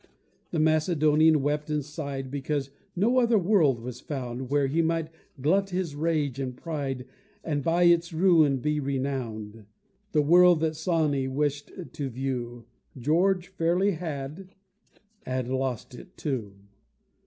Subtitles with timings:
[0.49, 5.69] The Macedonian wept and sighed Because no other world was found Where he might glut
[5.69, 7.05] his rage and pride,
[7.43, 9.67] And by its ruin be renowned;
[10.11, 12.65] The world that Sawney wished to view
[12.97, 14.55] George fairly had
[15.23, 16.55] and lost it too!